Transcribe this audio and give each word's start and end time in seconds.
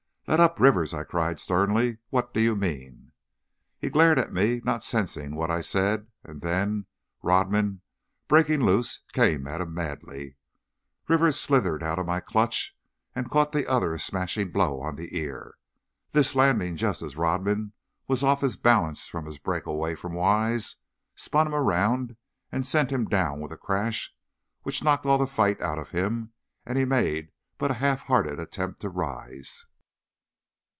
"Let 0.27 0.39
up, 0.39 0.61
Rivers!" 0.61 0.93
I 0.93 1.03
cried, 1.03 1.41
sternly; 1.41 1.97
"what 2.09 2.33
do 2.33 2.39
you 2.39 2.55
mean?" 2.55 3.11
He 3.77 3.89
glared 3.89 4.17
at 4.17 4.31
me, 4.31 4.61
not 4.63 4.81
sensing 4.81 5.35
what 5.35 5.51
I 5.51 5.59
said, 5.59 6.07
and 6.23 6.39
then, 6.39 6.85
Rodman, 7.21 7.81
breaking 8.29 8.61
loose, 8.63 9.01
came 9.11 9.45
at 9.45 9.59
him 9.59 9.73
madly, 9.73 10.37
Rivers 11.09 11.37
slithered 11.37 11.83
out 11.83 11.99
of 11.99 12.05
my 12.05 12.21
clutch 12.21 12.77
and 13.13 13.29
caught 13.29 13.51
the 13.51 13.67
other 13.69 13.93
a 13.93 13.99
smashing 13.99 14.51
blow 14.51 14.79
on 14.79 14.95
the 14.95 15.17
ear. 15.17 15.55
This, 16.13 16.33
landing 16.33 16.77
just 16.77 17.01
as 17.01 17.17
Rodman 17.17 17.73
was 18.07 18.23
off 18.23 18.39
his 18.39 18.55
balance 18.55 19.09
from 19.09 19.25
his 19.25 19.37
break 19.37 19.65
away 19.65 19.95
from 19.95 20.13
Wise, 20.13 20.77
spun 21.13 21.47
him 21.47 21.55
around 21.55 22.15
and 22.53 22.65
sent 22.65 22.89
him 22.89 23.03
down 23.03 23.41
with 23.41 23.51
a 23.51 23.57
crash 23.57 24.15
which 24.63 24.81
knocked 24.81 25.05
all 25.05 25.17
the 25.17 25.27
fight 25.27 25.59
out 25.59 25.77
of 25.79 25.91
him, 25.91 26.31
and 26.65 26.77
he 26.77 26.85
made 26.85 27.31
but 27.57 27.71
a 27.71 27.81
half 27.83 28.03
hearted 28.03 28.39
attempt 28.39 28.79
to 28.79 28.87
rise. 28.89 29.65